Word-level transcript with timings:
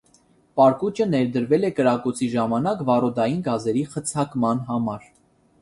Պարկուճը 0.59 1.05
ներդրվել 1.09 1.67
է 1.69 1.71
կրակոցի 1.81 2.29
ժամանակ 2.37 2.81
վառոդային 2.89 3.47
գազերի 3.49 3.85
խցակման 3.93 4.65
համար։ 4.73 5.07